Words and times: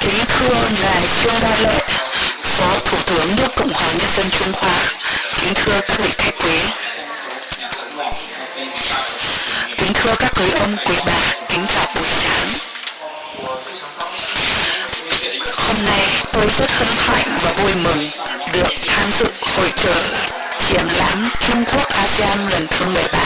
Kính 0.00 0.24
thưa 0.28 0.54
Ngài 0.82 1.02
Trương 1.22 1.40
Đa 1.40 1.56
Lệ, 1.62 1.78
Phó 2.42 2.78
Thủ 2.84 2.98
tướng 3.06 3.36
nước 3.36 3.48
Cộng 3.56 3.72
hòa 3.72 3.88
Nhân 3.98 4.08
dân 4.16 4.26
Trung 4.30 4.52
Hoa, 4.54 4.78
kính 5.40 5.54
thưa 5.54 5.80
các 5.80 5.98
vị 5.98 6.10
khách 6.18 6.34
quý, 6.44 6.58
kính 9.78 9.92
thưa 9.94 10.14
các 10.18 10.32
quý 10.36 10.50
ông, 10.60 10.76
quý 10.86 10.94
bà, 11.06 11.18
kính 11.48 11.66
chào 11.66 11.86
buổi 11.94 12.06
sáng. 12.08 12.48
Hôm 15.52 15.76
nay 15.86 16.06
tôi 16.32 16.46
rất 16.58 16.70
hân 16.70 16.88
hạnh 16.98 17.38
và 17.42 17.52
vui 17.52 17.74
mừng 17.74 18.08
được 18.52 18.68
tham 18.86 19.10
dự 19.18 19.26
hội 19.56 19.72
trợ 19.76 19.94
triển 20.68 20.86
lãm 20.98 21.30
Trung 21.40 21.64
Quốc 21.64 21.88
ASEAN 21.88 22.48
lần 22.50 22.66
thứ 22.70 22.86
13 22.86 23.18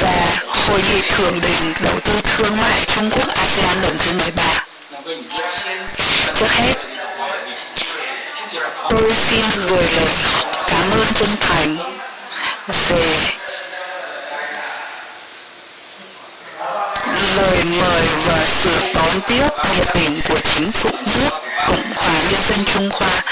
và 0.00 0.21
hội 0.68 0.80
nghị 0.92 1.02
thượng 1.10 1.40
đỉnh 1.40 1.72
đầu 1.84 2.00
tư 2.04 2.12
thương 2.24 2.56
mại 2.56 2.84
Trung 2.86 3.10
Quốc 3.10 3.28
ASEAN 3.28 3.82
lần 3.82 3.96
thứ 3.98 4.12
13. 4.12 4.64
Trước 6.38 6.50
hết, 6.50 6.74
tôi 8.90 9.12
xin 9.30 9.44
gửi 9.68 9.84
lời 9.96 10.08
cảm 10.68 10.90
ơn 10.90 11.06
chân 11.14 11.28
thành 11.40 11.76
về 12.88 13.16
lời 17.36 17.64
mời 17.64 18.06
và 18.26 18.46
sự 18.62 18.70
đón 18.94 19.20
tiếp 19.28 19.48
nhiệt 19.76 19.86
tình 19.94 20.20
của 20.28 20.38
chính 20.54 20.72
phủ 20.72 20.90
nước 21.20 21.30
Cộng 21.68 21.92
hòa 21.96 22.14
Nhân 22.30 22.40
dân 22.48 22.64
Trung 22.74 22.90
Hoa, 22.92 23.22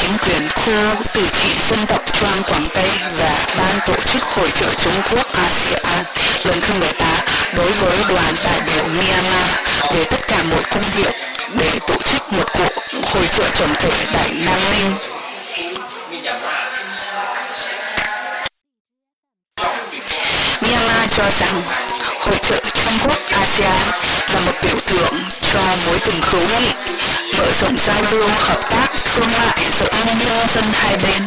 chính 0.00 0.18
quyền 0.18 0.48
khu 0.48 1.02
tự 1.14 1.26
trị 1.32 1.48
dân 1.70 1.86
tộc 1.86 2.02
Choang 2.20 2.42
Quảng 2.42 2.66
Tây 2.74 2.90
và 3.18 3.46
ban 3.58 3.78
tổ 3.86 3.94
chức 4.12 4.22
hội 4.22 4.50
trợ 4.60 4.66
Trung 4.84 5.02
Quốc 5.10 5.26
ASEAN 5.32 6.04
lần 6.44 6.60
thứ 6.60 6.74
18 6.80 7.08
đối 7.56 7.70
với 7.72 7.98
đoàn 8.08 8.34
đại 8.44 8.60
biểu 8.66 8.84
Myanmar 8.84 9.50
về 9.94 10.04
tất 10.04 10.28
cả 10.28 10.42
mọi 10.50 10.62
công 10.70 10.82
việc 10.96 11.14
để 11.58 11.78
tổ 11.86 11.94
chức 11.94 12.32
một 12.32 12.44
cuộc 12.52 12.72
hội 13.04 13.26
trợ 13.36 13.44
tổng 13.60 13.74
thể 13.80 13.90
tại 14.12 14.28
Nam 14.44 14.58
Ninh. 14.70 14.92
Myanmar 20.60 21.10
cho 21.16 21.24
rằng 21.40 21.62
hội 22.20 22.36
trợ 22.48 22.56
Trung 22.84 22.98
Quốc 23.04 23.18
ASEAN 23.32 23.86
là 24.34 24.40
một 24.46 24.52
biểu 24.62 24.80
tượng 24.86 25.14
cho 25.52 25.60
mối 25.86 25.98
tình 26.06 26.20
hữu 26.22 26.40
nghị, 26.40 26.70
dụng 27.60 27.76
giao 27.86 28.02
lưu 28.10 28.28
hợp 28.38 28.70
tác 28.70 28.88
thương 29.14 29.32
mại 29.32 29.64
giữa 29.78 29.90
nhân 30.06 30.18
dân 30.54 30.64
hai 30.72 30.96
bên. 31.02 31.22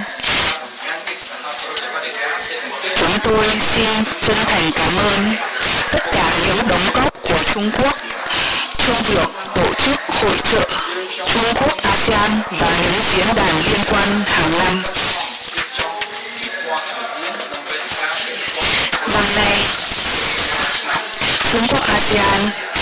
Chúng 2.96 3.20
tôi 3.24 3.46
xin 3.76 4.04
chân 4.22 4.38
thành 4.46 4.72
cảm 4.76 4.98
ơn 4.98 5.36
tất 5.92 6.04
cả 6.12 6.32
những 6.48 6.68
đóng 6.68 6.90
góp 6.94 7.22
của 7.22 7.44
Trung 7.54 7.72
Quốc 7.78 7.96
trong 8.88 9.02
việc 9.08 9.30
tổ 9.56 9.74
chức 9.86 10.00
hội 10.08 10.38
trợ 10.52 10.62
Trung 11.34 11.54
Quốc 11.56 11.78
ASEAN 11.84 12.32
và 12.60 12.68
những 12.82 13.02
diễn 13.16 13.36
đàn 13.36 13.56
liên 13.66 13.80
quan 13.92 14.24
hàng 14.26 14.52
năm. 14.60 14.82
Năm 19.14 19.24
nay, 19.36 19.58
Trung 21.52 21.68
Quốc 21.68 21.84
ASEAN 21.88 22.73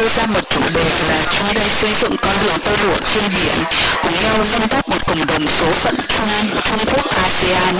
nêu 0.00 0.08
ra 0.16 0.26
một 0.26 0.40
chủ 0.50 0.60
đề 0.74 0.84
là 1.08 1.22
chúng 1.30 1.54
đây 1.54 1.68
xây 1.80 1.90
dựng 2.00 2.16
con 2.22 2.34
đường 2.44 2.58
tơ 2.64 2.72
lụa 2.84 2.96
trên 3.14 3.24
biển, 3.28 3.64
cùng 4.02 4.12
nhau 4.22 4.44
nâng 4.52 4.68
đắp 4.70 4.88
một 4.88 5.06
cộng 5.06 5.26
đồng 5.26 5.46
số 5.46 5.66
phận 5.70 5.96
chung 6.08 6.60
Trung 6.64 6.78
Quốc 6.92 7.06
ASEAN. 7.22 7.74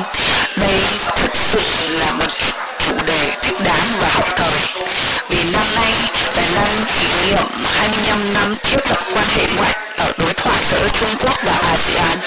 Đây 0.56 0.80
thật 1.16 1.30
sự 1.52 1.60
là 1.88 2.12
một 2.12 2.24
chủ 2.86 2.94
đề 3.06 3.30
thích 3.42 3.56
đáng 3.64 3.86
và 4.00 4.08
học 4.12 4.24
thời 4.36 4.84
vì 5.28 5.52
năm 5.52 5.64
nay 5.76 5.92
là 6.36 6.42
năm 6.54 6.68
kỷ 6.98 7.06
niệm 7.26 7.46
25 7.64 8.34
năm 8.34 8.54
thiết 8.62 8.90
lập 8.90 9.00
quan 9.14 9.26
hệ 9.36 9.46
ngoại 9.56 9.76
ở 9.96 10.12
đối 10.18 10.34
thoại 10.34 10.58
giữa 10.70 10.88
Trung 11.00 11.16
Quốc 11.24 11.34
và 11.44 11.52
ASEAN. 11.52 12.18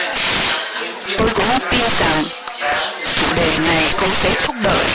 Tôi 1.17 1.29
cũng 1.35 1.59
tin 1.71 1.81
rằng 1.99 2.23
chủ 3.15 3.35
đề 3.35 3.57
này 3.67 3.93
cũng 3.99 4.13
sẽ 4.23 4.29
thúc 4.43 4.55
đẩy 4.63 4.85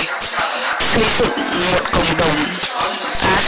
xây 0.81 1.05
dựng 1.19 1.63
một 1.73 1.81
cộng 1.93 2.17
đồng 2.19 2.37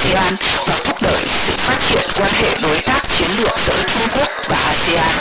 ASEAN 0.01 0.37
và 0.67 0.75
thúc 0.85 1.03
đẩy 1.03 1.23
sự 1.47 1.53
phát 1.57 1.79
triển 1.89 2.09
quan 2.17 2.31
hệ 2.33 2.55
đối 2.63 2.81
tác 2.81 3.03
chiến 3.19 3.29
lược 3.37 3.59
giữa 3.67 3.83
Trung 3.93 4.09
Quốc 4.15 4.29
và 4.49 4.57
ASEAN. 4.57 5.19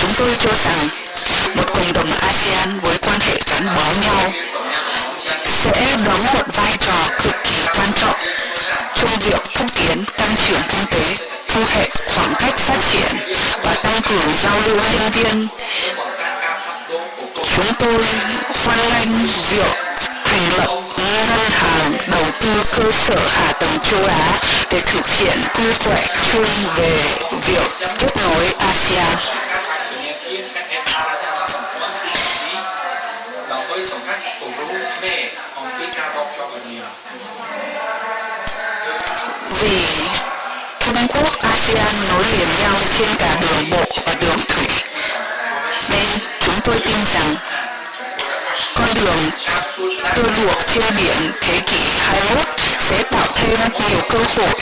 Chúng 0.00 0.10
tôi 0.18 0.28
cho 0.40 0.50
rằng 0.64 0.88
một 1.54 1.64
cộng 1.74 1.92
đồng 1.92 2.10
ASEAN 2.10 2.80
với 2.80 2.98
quan 2.98 3.20
hệ 3.20 3.40
gắn 3.50 3.66
bó 3.76 3.82
nhau 4.02 4.32
sẽ 5.64 5.96
đóng 6.06 6.26
một 6.34 6.54
vai 6.56 6.76
trò 6.86 7.08
cực 7.22 7.34
kỳ 7.44 7.66
quan 7.78 7.92
trọng 8.00 8.16
trong 8.94 9.18
việc 9.18 9.42
thúc 9.54 9.66
tiến 9.74 10.04
tăng 10.16 10.34
trưởng 10.48 10.62
kinh 10.68 10.86
tế, 10.90 11.16
thu 11.48 11.60
hẹp 11.74 11.88
khoảng 12.14 12.34
cách 12.38 12.56
phát 12.56 12.78
triển 12.92 13.36
và 13.62 13.74
tăng 13.74 14.02
cường 14.02 14.32
giao 14.42 14.60
lưu 14.66 14.76
nhân 14.76 15.12
viên. 15.12 15.48
Chúng 17.56 17.74
tôi 17.78 18.04
hoan 18.64 18.78
nghênh 18.88 19.26
việc 19.50 19.83
đầu 22.44 22.64
cơ 22.76 22.90
sở 22.90 23.28
hạ 23.28 23.52
tầng 23.52 23.78
châu 23.90 24.04
Á 24.04 24.38
để 24.70 24.80
thực 24.80 25.06
hiện 25.06 25.38
quy 25.58 25.64
hoạch 25.84 26.04
chung 26.32 26.46
về 26.76 27.02
việc 27.46 27.88
kết 27.98 28.16
nối 28.22 28.46
ASEAN. 28.58 29.16
Vì 39.60 39.78
Trung 40.80 41.06
Quốc 41.08 41.32
ASEAN 41.42 41.94
nối 42.08 42.24
liền 42.32 42.48
nhau 42.62 42.76
trên 42.98 43.08
cả 43.18 43.36
đường 43.40 43.70
bộ 43.70 43.84
và 44.06 44.14
đường 44.20 44.40
thủy, 44.48 44.66
nên 45.90 46.06
chúng 46.40 46.60
tôi 46.64 46.80
tin 46.86 46.96
rằng 47.14 47.53
đường 48.94 49.30
tơ 50.14 50.22
lụa 50.22 50.52
trên 50.74 50.96
biển 50.96 51.32
thế 51.40 51.60
kỷ 51.66 51.76
21 51.98 52.46
sẽ 52.90 53.02
tạo 53.02 53.26
thêm 53.34 53.58
nhiều 53.88 54.00
cơ 54.08 54.18
hội 54.18 54.54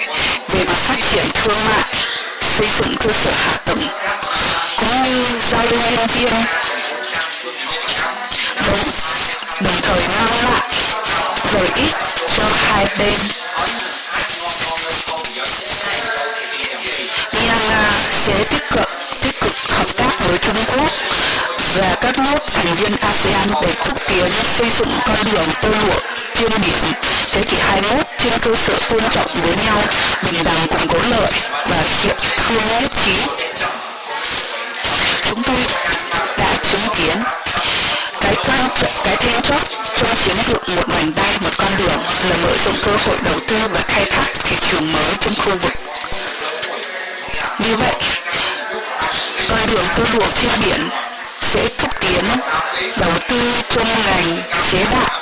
về 0.49 0.65
mặt 0.65 0.77
phát 0.77 0.97
triển 1.13 1.25
thương 1.35 1.59
mại, 1.69 1.83
xây 2.59 2.69
dựng 2.79 2.97
cơ 2.97 3.13
sở 3.13 3.31
hạ 3.31 3.57
tầng, 3.65 3.87
cũng 4.79 5.03
như 5.03 5.25
giao 5.51 5.63
lưu 5.71 5.81
nhân 5.97 6.07
viên, 6.15 6.33
đồng, 8.67 8.79
đồng 9.61 9.77
thời 9.83 10.01
mang 10.09 10.45
lại 10.45 10.69
lợi 11.55 11.69
ích 11.77 11.95
cho 12.37 12.45
hai 12.55 12.87
bên. 12.99 13.15
Myanmar 17.33 17.95
sẽ 18.27 18.45
tiếp 18.51 18.62
viên 22.83 22.97
ASEAN 22.97 23.49
để 23.63 23.73
thúc 23.85 23.99
tiến 24.09 24.31
xây 24.59 24.71
dựng 24.79 24.89
con 25.07 25.17
đường 25.33 25.49
tơ 25.63 25.69
lụa 25.69 26.01
trên 26.35 26.51
biển 26.63 26.93
thế 27.33 27.43
kỷ 27.43 27.57
21 27.61 28.07
trên 28.19 28.33
cơ 28.43 28.55
sở 28.55 28.79
tôn 28.89 29.03
trọng 29.11 29.27
với 29.43 29.57
nhau, 29.67 29.83
bình 30.23 30.45
đẳng 30.45 30.67
cùng 30.71 30.89
có 30.89 30.99
lợi 31.11 31.31
và 31.67 31.83
hiệp 32.03 32.17
thương 32.37 32.63
nhất 32.69 32.91
trí. 33.05 33.13
Chúng 35.29 35.43
tôi 35.43 35.57
đã 36.39 36.55
chứng 36.71 36.95
kiến 36.97 37.23
cái 38.21 38.35
quan 38.47 38.69
trọng, 38.81 38.93
cái 39.05 39.17
then 39.17 39.43
chốt 39.43 39.63
trong 39.97 40.17
chiến 40.25 40.37
lược 40.49 40.69
một 40.69 40.89
mảnh 40.89 41.13
đai 41.17 41.39
một 41.41 41.51
con 41.59 41.77
đường 41.79 42.01
là 42.31 42.37
mở 42.43 42.53
rộng 42.65 42.77
cơ 42.85 42.93
hội 43.07 43.17
đầu 43.25 43.41
tư 43.49 43.57
và 43.73 43.81
khai 43.89 44.05
thác 44.11 44.27
thị 44.45 44.57
trường 44.71 44.93
mới 44.93 45.15
trong 45.21 45.35
khu 45.35 45.57
vực. 45.57 45.73
Như 47.59 47.77
vậy, 47.77 47.95
con 49.49 49.59
đường 49.71 49.85
tơ 49.97 50.05
lụa 50.13 50.27
trên 50.41 50.51
biển 50.65 50.91
sẽ 51.53 51.69
thúc 51.79 51.91
tiến 52.01 52.25
đầu 53.01 53.11
tư 53.29 53.53
trong 53.69 53.89
ngành 54.07 54.43
chế 54.71 54.85
tạo, 54.85 55.21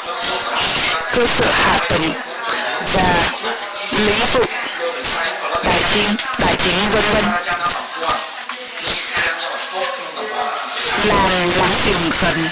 cơ 1.15 1.27
sở 1.27 1.47
hạ 1.53 1.79
tầng 1.89 2.11
và 2.93 3.31
lĩnh 3.93 4.27
vực 4.33 4.45
tài 5.65 5.83
chính, 5.95 6.17
tài 6.39 6.57
chính 6.57 6.91
vân 6.93 7.03
vân. 7.13 7.25
Làm 11.05 11.31
láng 11.57 11.75
giềng 11.87 12.11
gần, 12.21 12.49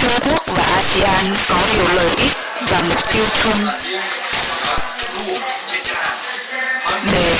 Trung 0.00 0.18
Quốc 0.24 0.46
và 0.46 0.64
ASEAN 0.64 1.34
có 1.48 1.56
nhiều 1.74 1.86
lợi 1.94 2.10
ích 2.16 2.32
và 2.70 2.80
mục 2.88 3.12
tiêu 3.12 3.24
chung 3.42 3.68
để 7.12 7.34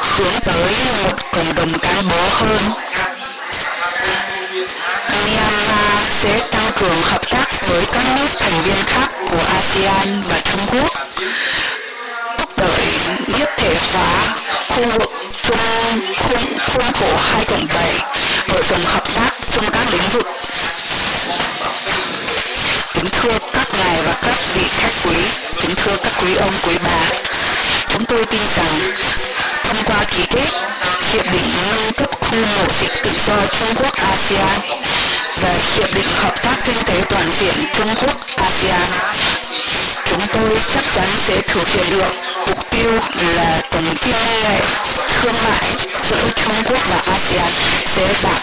hướng 0.00 0.40
tới 0.44 0.72
một 1.02 1.16
cộng 1.32 1.54
đồng 1.54 1.78
cán 1.78 2.08
bó 2.10 2.28
hơn 2.30 2.72
Myanmar 5.26 6.02
sẽ 6.22 6.38
tăng 6.50 6.70
cường 6.80 7.02
hợp 7.02 7.30
tác 7.30 7.46
với 7.68 7.84
các 7.92 8.04
nước 8.16 8.26
thành 8.40 8.62
viên 8.62 8.84
khác 8.86 9.10
của 9.30 9.42
ASEAN 9.54 10.20
và 10.28 10.40
Trung 10.40 10.60
Quốc, 10.72 10.90
thúc 12.38 12.50
đẩy 12.56 12.86
nhất 13.38 13.50
thể 13.56 13.74
hóa 13.92 14.36
khu 14.68 14.82
vực 14.82 15.10
Trung 15.42 15.58
khuôn, 16.16 16.58
khuôn 16.66 16.92
khổ 16.92 17.16
2 17.16 17.44
cộng 17.44 17.66
7, 17.74 17.98
mở 18.48 18.60
rộng 18.70 18.84
hợp 18.84 19.04
tác 19.14 19.30
trong 19.50 19.70
các 19.72 19.86
lĩnh 19.92 20.08
vực. 20.12 20.26
Kính 22.94 23.10
thưa 23.12 23.38
các 23.52 23.66
ngài 23.78 24.02
và 24.02 24.14
các 24.22 24.36
vị 24.54 24.62
khách 24.78 24.92
quý, 25.04 25.16
kính 25.60 25.74
thưa 25.76 25.96
các 25.96 26.12
quý 26.22 26.34
ông, 26.34 26.52
quý 26.66 26.74
bà, 26.84 27.00
chúng 27.88 28.04
tôi 28.04 28.24
tin 28.24 28.40
rằng 28.56 28.94
thông 29.64 29.76
qua 29.86 30.04
ký 30.10 30.22
kết 30.30 30.48
hiệp 31.12 31.32
định 31.32 31.50
nâng 31.66 31.92
cấp 31.92 32.10
khu 32.20 32.36
mậu 32.56 32.66
dịch 32.80 33.02
tự 33.02 33.10
do 33.26 33.36
Trung 33.58 33.74
Quốc 33.76 33.92
ASEAN 33.96 34.60
và 35.42 35.54
hiệp 35.76 35.94
định 35.94 36.08
hợp 36.14 36.42
tác 36.42 36.56
kinh 36.64 36.84
tế 36.86 37.02
toàn 37.10 37.30
diện 37.40 37.54
Trung 37.76 37.94
Quốc 38.00 38.16
ASEAN 38.36 38.88
chúng 40.10 40.26
tôi 40.32 40.58
chắc 40.74 40.84
chắn 40.94 41.06
sẽ 41.26 41.40
thực 41.40 41.68
hiện 41.68 41.86
được 41.90 42.12
mục 42.48 42.70
tiêu 42.70 42.90
là 43.36 43.60
tổng 43.70 43.94
kim 44.04 44.16
ngạch 44.42 44.64
thương 45.22 45.34
mại 45.44 45.64
giữa 46.10 46.28
Trung 46.44 46.62
Quốc 46.68 46.80
và 46.90 47.12
ASEAN 47.12 47.52
sẽ 47.96 48.06
đạt 48.22 48.42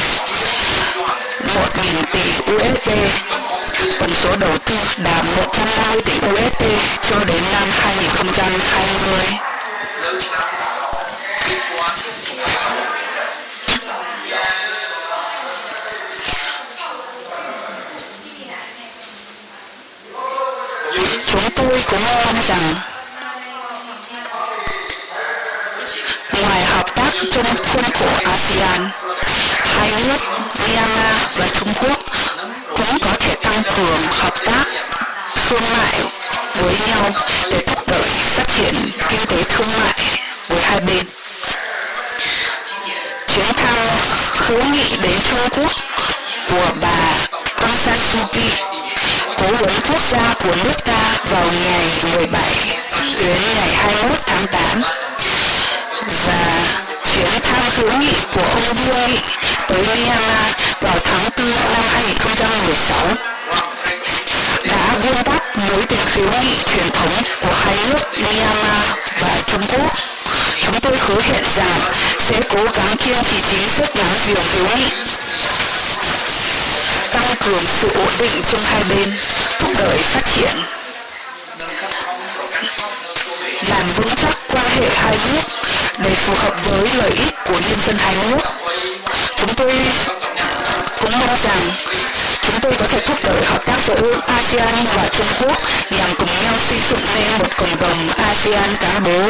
1.000 1.55 2.03
tỷ 2.13 2.53
USD. 2.53 2.89
Tổng 3.99 4.15
số 4.23 4.29
đầu 4.39 4.57
tư 4.65 4.75
đạt 5.03 5.25
130 5.35 6.01
tỷ 6.05 6.13
USD 6.13 6.63
cho 7.09 7.15
đến 7.27 7.41
năm 7.51 7.67
2020. 7.71 10.50
Chúng 11.91 12.03
tôi 21.55 21.81
cũng 21.89 21.99
mong 22.05 22.35
rằng 22.47 22.75
ngoài 26.41 26.63
hợp 26.65 26.95
tác 26.95 27.11
trong 27.31 27.55
khuôn 27.55 27.83
khổ 27.83 28.05
ASEAN, 28.25 28.89
hai 29.63 29.91
nước 29.91 30.17
Myanmar 30.59 31.15
và 31.37 31.47
Trung 31.59 31.73
Quốc 31.81 31.99
cũng 32.67 32.99
có 33.01 33.11
thể 33.19 33.35
tăng 33.43 33.63
cường 33.77 34.01
hợp 34.11 34.33
tác 34.45 34.65
thương 35.49 35.63
mại 35.77 35.99
với 36.55 36.75
nhau 36.87 37.11
để 37.51 37.63
thúc 37.67 37.87
đẩy 37.87 38.09
phát 38.09 38.47
triển 38.57 38.75
kinh 39.09 39.25
tế 39.27 39.43
thương 39.49 39.69
mại 39.79 39.99
với 40.47 40.61
hai 40.61 40.79
bên. 40.79 41.20
Hữu 44.51 44.63
nghị 44.73 44.97
đến 45.03 45.19
Trung 45.29 45.49
Quốc 45.57 45.71
của 46.49 46.71
bà 46.81 47.13
Aung 47.55 47.77
San 47.85 47.97
Suu 48.11 48.25
Kyi, 48.33 48.49
cố 49.37 49.47
vấn 49.47 49.73
quốc 49.89 50.01
gia 50.11 50.33
của 50.43 50.55
nước 50.63 50.85
ta 50.85 51.17
vào 51.29 51.45
ngày 51.63 51.85
17 52.13 52.41
đến 53.19 53.41
ngày 53.55 53.69
21 53.75 54.19
tháng 54.25 54.47
8 54.47 54.81
và 56.27 56.61
chuyến 57.13 57.41
thăm 57.43 57.63
hữu 57.75 57.99
nghị 57.99 58.13
của 58.33 58.41
ông 58.41 58.77
Vương 58.85 59.11
Nghị 59.11 59.17
tới 59.67 59.85
Myanmar 59.87 60.53
vào 60.81 60.97
tháng 61.03 61.29
4 61.37 61.49
năm 61.73 61.83
2016 61.93 63.07
đã 64.65 64.95
vun 65.03 65.15
đắp 65.25 65.57
mối 65.57 65.81
tình 65.89 66.05
hữu 66.13 66.41
nghị 66.41 66.55
truyền 66.73 66.89
thống 66.89 67.23
của 67.41 67.53
hai 67.53 67.75
nước 67.87 68.19
Myanmar 68.19 68.85
và 69.21 69.41
Trung 69.47 69.63
Quốc. 69.71 69.91
Chúng 70.65 70.79
tôi 70.79 70.97
hứa 70.97 71.21
hẹn 71.21 71.43
rằng 71.55 72.10
sẽ 72.29 72.39
cố 72.49 72.63
gắng 72.63 72.97
kiên 72.97 73.17
trì 73.23 73.37
chính 73.49 73.69
sách 73.77 73.95
láng 73.95 74.17
giềng 74.27 74.45
hữu 74.53 74.77
nghị, 74.77 74.89
tăng 77.11 77.35
cường 77.45 77.63
sự 77.81 77.89
ổn 77.95 78.13
định 78.19 78.41
trong 78.51 78.63
hai 78.63 78.83
bên, 78.89 79.13
thúc 79.59 79.71
đẩy 79.77 79.97
phát 79.97 80.21
triển, 80.35 80.51
làm 83.69 83.91
vững 83.95 84.15
chắc 84.15 84.37
quan 84.53 84.65
hệ 84.75 84.89
hai 84.95 85.17
nước 85.27 85.41
để 85.97 86.09
phù 86.15 86.33
hợp 86.35 86.55
với 86.65 86.87
lợi 86.97 87.09
ích 87.09 87.35
của 87.45 87.59
nhân 87.69 87.79
dân 87.87 87.95
hai 87.97 88.15
nước. 88.15 88.37
Chúng 89.37 89.55
tôi 89.55 89.71
cũng 91.01 91.11
mong 91.11 91.37
rằng 91.43 91.71
chúng 92.41 92.59
tôi 92.61 92.71
có 92.79 92.85
thể 92.87 92.99
thúc 92.99 93.17
đẩy 93.23 93.45
hợp 93.45 93.65
tác 93.65 93.77
giữa 93.87 94.19
ASEAN 94.27 94.85
và 94.95 95.09
Trung 95.17 95.27
Quốc 95.39 95.57
nhằm 95.97 96.09
cùng 96.17 96.29
nhau 96.43 96.53
xây 96.69 96.79
dựng 96.89 97.05
nên 97.15 97.39
một 97.39 97.57
cộng 97.57 97.79
đồng 97.81 98.09
ASEAN 98.17 98.75
cán 98.81 99.03
bố 99.03 99.21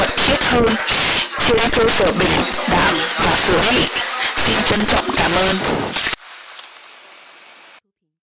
mật 0.00 0.08
thiết 0.16 0.44
hơn 0.44 0.64
trên 1.48 1.70
cơ 1.70 1.84
sở 1.88 2.12
bình 2.12 2.30
đẳng 2.70 2.94
và 3.18 3.36
hữu 3.46 3.72
nghị. 3.72 3.86
Xin 4.36 4.56
trân 4.64 4.80
trọng 4.86 5.10
cảm 5.16 5.30
ơn. 5.34 5.56